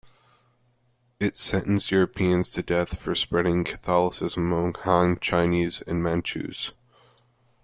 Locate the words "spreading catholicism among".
3.13-4.73